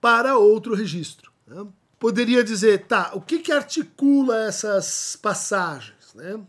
para 0.02 0.38
outro 0.38 0.74
registro. 0.74 1.32
Né? 1.48 1.66
Poderia 2.00 2.44
dizer, 2.44 2.86
tá, 2.86 3.12
o 3.14 3.22
que, 3.22 3.40
que 3.40 3.52
articula 3.52 4.48
essas 4.48 5.18
passagens? 5.22 6.14
Né? 6.16 6.40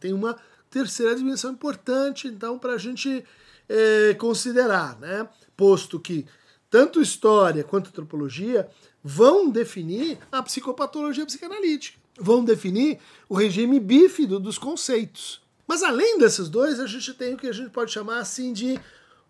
Tem 0.00 0.12
uma 0.12 0.36
terceira 0.70 1.14
dimensão 1.14 1.52
importante, 1.52 2.28
então, 2.28 2.58
para 2.58 2.74
a 2.74 2.78
gente 2.78 3.24
é, 3.68 4.14
considerar, 4.14 4.98
né? 5.00 5.28
posto 5.56 6.00
que 6.00 6.24
tanto 6.74 7.00
história 7.00 7.62
quanto 7.62 7.90
antropologia 7.90 8.68
vão 9.00 9.48
definir 9.48 10.18
a 10.32 10.42
psicopatologia 10.42 11.24
psicanalítica, 11.24 11.96
vão 12.18 12.44
definir 12.44 12.98
o 13.28 13.36
regime 13.36 13.78
bífido 13.78 14.40
dos 14.40 14.58
conceitos. 14.58 15.40
Mas 15.68 15.84
além 15.84 16.18
desses 16.18 16.48
dois, 16.48 16.80
a 16.80 16.86
gente 16.88 17.14
tem 17.14 17.34
o 17.34 17.36
que 17.36 17.46
a 17.46 17.52
gente 17.52 17.70
pode 17.70 17.92
chamar 17.92 18.18
assim 18.18 18.52
de 18.52 18.76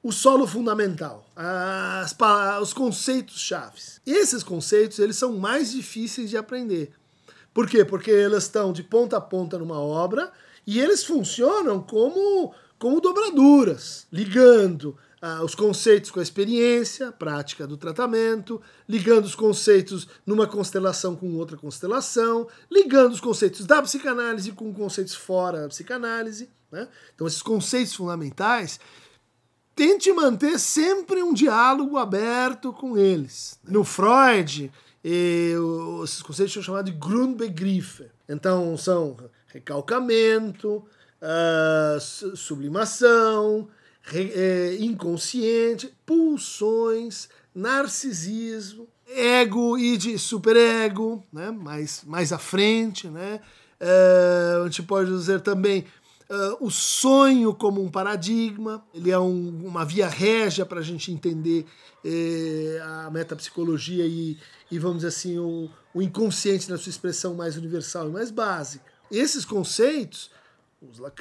o 0.03 0.11
solo 0.11 0.47
fundamental, 0.47 1.27
as, 1.37 2.17
os 2.63 2.73
conceitos 2.73 3.39
chaves. 3.41 4.01
Esses 4.07 4.43
conceitos 4.43 4.99
eles 4.99 5.17
são 5.17 5.37
mais 5.37 5.71
difíceis 5.71 6.31
de 6.31 6.39
aprender. 6.39 6.95
Por 7.53 7.69
quê? 7.69 7.85
Porque 7.85 8.11
eles 8.11 8.45
estão 8.45 8.73
de 8.73 8.83
ponta 8.83 9.19
a 9.19 9.21
ponta 9.21 9.59
numa 9.59 9.79
obra 9.79 10.33
e 10.67 10.81
eles 10.81 11.05
funcionam 11.05 11.83
como, 11.83 12.55
como 12.79 13.03
dobraduras, 13.03 14.07
ligando 14.11 14.97
ah, 15.27 15.43
os 15.43 15.55
conceitos 15.55 16.11
com 16.11 16.21
a 16.21 16.23
experiência, 16.23 17.11
prática 17.11 17.67
do 17.67 17.79
tratamento, 17.79 18.61
ligando 18.87 19.25
os 19.25 19.35
conceitos 19.35 20.07
numa 20.27 20.47
constelação 20.47 21.17
com 21.17 21.35
outra 21.37 21.57
constelação, 21.57 22.47
ligando 22.71 23.15
os 23.15 23.23
conceitos 23.23 23.65
da 23.65 23.81
psicanálise 23.81 24.53
com 24.53 24.71
conceitos 24.75 25.15
fora 25.15 25.63
da 25.63 25.69
psicanálise. 25.69 26.51
Né? 26.71 26.87
Então, 27.15 27.27
esses 27.27 27.41
conceitos 27.41 27.95
fundamentais, 27.95 28.79
tente 29.75 30.13
manter 30.13 30.59
sempre 30.59 31.23
um 31.23 31.33
diálogo 31.33 31.97
aberto 31.97 32.71
com 32.71 32.99
eles. 32.99 33.59
No 33.67 33.83
Freud, 33.83 34.71
eh, 35.03 35.55
esses 36.05 36.21
conceitos 36.21 36.53
são 36.53 36.63
chamados 36.63 36.93
de 36.93 36.99
Grundbegriffe. 36.99 38.11
Então, 38.29 38.77
são 38.77 39.17
recalcamento, 39.47 40.85
uh, 41.23 42.37
sublimação, 42.37 43.71
inconsciente, 44.81 45.95
pulsões, 46.05 47.29
narcisismo, 47.55 48.89
ego 49.07 49.79
e 49.79 49.97
de 49.97 50.19
superego, 50.19 51.23
né? 51.33 51.51
mais, 51.51 52.03
mais 52.05 52.33
à 52.33 52.39
frente. 52.39 53.09
Né? 53.09 53.41
É, 53.79 54.61
a 54.61 54.65
gente 54.65 54.83
pode 54.83 55.11
dizer 55.11 55.41
também 55.41 55.85
uh, 56.29 56.65
o 56.65 56.71
sonho 56.71 57.55
como 57.55 57.83
um 57.83 57.91
paradigma, 57.91 58.85
ele 58.95 59.11
é 59.11 59.19
um, 59.19 59.63
uma 59.65 59.85
via 59.85 60.09
régia 60.09 60.67
para 60.67 60.81
a 60.81 60.83
gente 60.83 61.13
entender 61.13 61.67
eh, 62.05 62.79
a 62.83 63.11
metapsicologia 63.11 64.05
e, 64.07 64.37
e, 64.71 64.79
vamos 64.79 64.99
dizer 64.99 65.09
assim, 65.09 65.39
o, 65.39 65.71
o 65.95 66.03
inconsciente 66.03 66.71
na 66.71 66.77
sua 66.77 66.91
expressão 66.91 67.35
mais 67.35 67.57
universal 67.57 68.09
e 68.09 68.13
mais 68.13 68.31
básica. 68.31 68.85
Esses 69.11 69.45
conceitos 69.45 70.31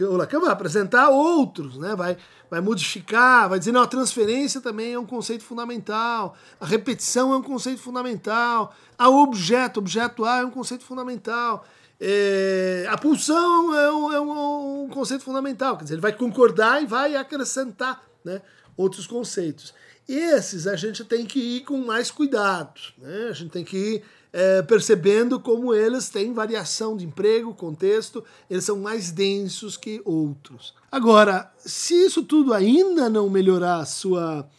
o 0.01 0.15
Lacan 0.15 0.39
vai 0.39 0.51
apresentar 0.51 1.09
outros, 1.09 1.77
né? 1.77 1.95
vai, 1.95 2.17
vai 2.49 2.61
modificar, 2.61 3.49
vai 3.49 3.59
dizer, 3.59 3.71
não, 3.71 3.81
a 3.81 3.87
transferência 3.87 4.61
também 4.61 4.93
é 4.93 4.99
um 4.99 5.05
conceito 5.05 5.43
fundamental, 5.43 6.35
a 6.59 6.65
repetição 6.65 7.33
é 7.33 7.37
um 7.37 7.41
conceito 7.41 7.81
fundamental, 7.81 8.75
a 8.97 9.09
objeto, 9.09 9.79
objeto 9.79 10.25
A 10.25 10.39
é 10.39 10.45
um 10.45 10.51
conceito 10.51 10.83
fundamental, 10.83 11.65
é, 11.99 12.85
a 12.89 12.97
pulsão 12.97 13.73
é 13.77 13.91
um, 13.91 14.11
é 14.13 14.19
um, 14.19 14.89
conceito 14.89 15.23
fundamental, 15.23 15.77
quer 15.77 15.83
dizer, 15.83 15.95
ele 15.95 16.01
vai 16.01 16.13
concordar 16.13 16.81
e 16.81 16.85
vai 16.85 17.15
acrescentar 17.15 18.03
né, 18.23 18.41
outros 18.75 19.07
conceitos. 19.07 19.73
Esses 20.07 20.67
a 20.67 20.75
gente 20.75 21.05
tem 21.05 21.25
que 21.25 21.39
ir 21.39 21.61
com 21.61 21.77
mais 21.77 22.11
cuidado, 22.11 22.79
né? 22.97 23.27
a 23.29 23.33
gente 23.33 23.51
tem 23.51 23.63
que 23.63 23.77
ir 23.77 24.03
é, 24.33 24.63
percebendo 24.63 25.39
como 25.39 25.75
eles 25.75 26.09
têm 26.09 26.33
variação 26.33 26.97
de 26.97 27.05
emprego, 27.05 27.53
contexto, 27.53 28.23
eles 28.49 28.63
são 28.63 28.79
mais 28.79 29.11
densos 29.11 29.77
que 29.77 30.01
outros. 30.03 30.73
Agora, 30.91 31.53
se 31.59 31.93
isso 31.93 32.23
tudo 32.23 32.51
ainda 32.51 33.07
não 33.07 33.29
melhorar 33.29 33.85
sua, 33.85 34.49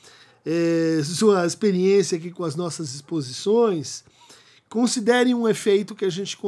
é, 0.47 1.03
sua 1.05 1.45
experiência 1.45 2.17
aqui 2.17 2.31
com 2.31 2.45
as 2.45 2.55
nossas 2.55 2.95
exposições, 2.95 4.05
considere 4.69 5.35
um 5.35 5.49
efeito 5.49 5.95
que 5.95 6.05
a 6.05 6.11
gente 6.11 6.39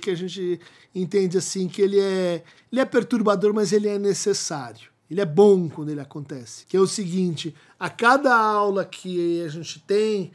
que 0.00 0.10
a 0.10 0.16
gente 0.16 0.60
entende 0.92 1.38
assim 1.38 1.68
que 1.68 1.80
ele 1.80 2.00
é 2.00 2.42
ele 2.70 2.80
é 2.80 2.84
perturbador, 2.84 3.54
mas 3.54 3.72
ele 3.72 3.88
é 3.88 3.98
necessário. 3.98 4.90
Ele 5.10 5.20
é 5.20 5.26
bom 5.26 5.68
quando 5.68 5.90
ele 5.90 6.00
acontece. 6.00 6.64
Que 6.66 6.76
é 6.76 6.80
o 6.80 6.86
seguinte: 6.86 7.54
a 7.78 7.90
cada 7.90 8.34
aula 8.34 8.84
que 8.84 9.42
a 9.42 9.48
gente 9.48 9.78
tem, 9.80 10.32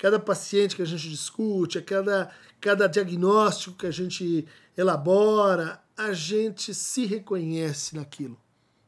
cada 0.00 0.18
paciente 0.18 0.74
que 0.74 0.80
a 0.80 0.86
gente 0.86 1.10
discute, 1.10 1.76
a 1.76 1.82
cada, 1.82 2.30
cada 2.58 2.86
diagnóstico 2.86 3.76
que 3.76 3.86
a 3.86 3.90
gente 3.90 4.48
elabora, 4.74 5.78
a 5.94 6.14
gente 6.14 6.72
se 6.72 7.04
reconhece 7.04 7.94
naquilo. 7.94 8.40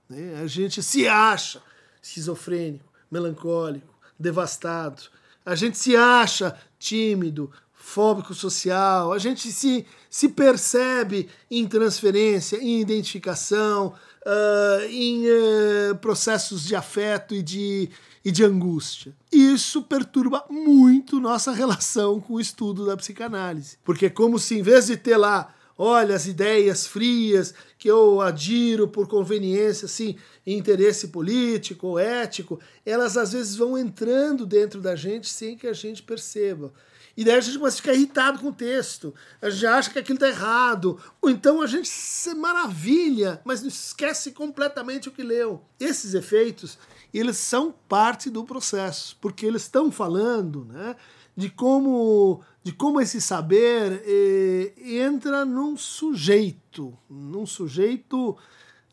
Né? 0.08 0.40
A 0.42 0.46
gente 0.46 0.82
se 0.82 1.06
acha 1.06 1.62
esquizofrênico, 2.02 2.90
melancólico, 3.10 3.94
devastado. 4.18 5.02
A 5.44 5.54
gente 5.54 5.76
se 5.76 5.94
acha 5.94 6.58
tímido, 6.78 7.52
fóbico 7.74 8.32
social. 8.32 9.12
A 9.12 9.18
gente 9.18 9.52
se, 9.52 9.84
se 10.08 10.30
percebe 10.30 11.28
em 11.50 11.68
transferência, 11.68 12.56
em 12.56 12.80
identificação, 12.80 13.94
uh, 14.26 14.84
em 14.90 15.24
uh, 15.26 15.96
processos 15.96 16.64
de 16.64 16.74
afeto 16.74 17.34
e 17.34 17.42
de 17.42 17.90
e 18.24 18.30
de 18.30 18.44
angústia. 18.44 19.14
Isso 19.30 19.82
perturba 19.82 20.44
muito 20.48 21.20
nossa 21.20 21.50
relação 21.52 22.20
com 22.20 22.34
o 22.34 22.40
estudo 22.40 22.86
da 22.86 22.96
psicanálise. 22.96 23.78
Porque 23.84 24.06
é 24.06 24.10
como 24.10 24.38
se 24.38 24.58
em 24.58 24.62
vez 24.62 24.86
de 24.86 24.96
ter 24.96 25.16
lá, 25.16 25.54
olha, 25.76 26.14
as 26.14 26.26
ideias 26.26 26.86
frias 26.86 27.52
que 27.78 27.88
eu 27.88 28.20
adiro 28.20 28.86
por 28.86 29.08
conveniência, 29.08 29.86
assim, 29.86 30.16
interesse 30.46 31.08
político 31.08 31.88
ou 31.88 31.98
ético, 31.98 32.60
elas 32.86 33.16
às 33.16 33.32
vezes 33.32 33.56
vão 33.56 33.76
entrando 33.76 34.46
dentro 34.46 34.80
da 34.80 34.94
gente 34.94 35.28
sem 35.28 35.56
que 35.56 35.66
a 35.66 35.72
gente 35.72 36.02
perceba. 36.02 36.72
E 37.16 37.24
daí 37.24 37.36
a 37.36 37.40
gente 37.40 37.58
começa 37.58 37.76
a 37.76 37.80
ficar 37.82 37.94
irritado 37.94 38.38
com 38.38 38.48
o 38.48 38.52
texto. 38.52 39.14
A 39.40 39.50
gente 39.50 39.66
acha 39.66 39.90
que 39.90 39.98
aquilo 39.98 40.16
está 40.16 40.28
errado. 40.28 40.98
Ou 41.20 41.28
então 41.28 41.60
a 41.60 41.66
gente 41.66 41.88
se 41.88 42.34
maravilha, 42.34 43.40
mas 43.44 43.62
esquece 43.62 44.32
completamente 44.32 45.08
o 45.08 45.12
que 45.12 45.22
leu. 45.22 45.62
Esses 45.78 46.14
efeitos 46.14 46.78
eles 47.12 47.36
são 47.36 47.74
parte 47.88 48.30
do 48.30 48.44
processo, 48.44 49.16
porque 49.20 49.44
eles 49.44 49.62
estão 49.62 49.92
falando 49.92 50.64
né, 50.64 50.96
de 51.36 51.50
como 51.50 52.40
de 52.64 52.72
como 52.72 53.00
esse 53.00 53.20
saber 53.20 54.02
eh, 54.06 54.72
entra 54.78 55.44
num 55.44 55.76
sujeito, 55.76 56.96
num 57.10 57.44
sujeito, 57.44 58.36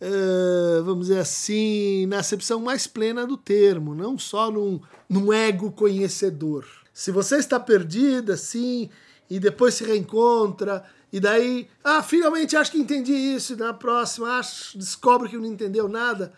eh, 0.02 0.82
vamos 0.84 1.08
dizer 1.08 1.20
assim, 1.20 2.08
na 2.08 2.18
acepção 2.18 2.60
mais 2.60 2.88
plena 2.88 3.28
do 3.28 3.38
termo, 3.38 3.94
não 3.94 4.18
só 4.18 4.50
num, 4.50 4.82
num 5.08 5.32
ego 5.32 5.72
conhecedor. 5.72 6.66
Se 7.00 7.12
você 7.12 7.38
está 7.38 7.58
perdida, 7.58 8.34
assim, 8.34 8.90
e 9.30 9.40
depois 9.40 9.74
se 9.74 9.86
reencontra, 9.86 10.84
e 11.14 11.18
daí, 11.18 11.70
ah, 11.82 12.04
finalmente 12.04 12.58
acho 12.58 12.74
que 12.74 12.78
entendi 12.78 13.14
isso, 13.14 13.54
e 13.54 13.56
na 13.56 13.74
próxima 13.74 14.38
acho, 14.38 14.78
descobre 14.78 15.30
que 15.30 15.38
não 15.38 15.46
entendeu 15.46 15.88
nada, 15.88 16.34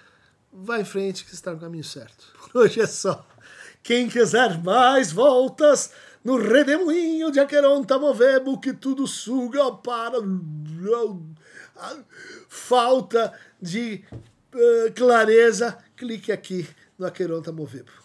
vai 0.53 0.81
em 0.81 0.85
frente 0.85 1.25
que 1.25 1.33
está 1.33 1.51
no 1.51 1.59
caminho 1.59 1.83
certo. 1.83 2.27
Por 2.53 2.61
hoje 2.61 2.79
é 2.79 2.85
só. 2.85 3.25
Quem 3.81 4.07
quiser 4.07 4.61
mais 4.63 5.11
voltas 5.11 5.93
no 6.23 6.37
redemoinho 6.37 7.31
de 7.31 7.39
Aqueronta 7.39 7.97
Movebo, 7.97 8.61
que 8.61 8.71
tudo 8.71 9.07
suga 9.07 9.71
para 9.71 10.19
falta 12.47 13.33
de 13.59 14.05
uh, 14.53 14.93
clareza, 14.93 15.75
clique 15.97 16.31
aqui 16.31 16.69
no 16.99 17.07
Aqueronta 17.07 17.51
Movebo. 17.51 18.00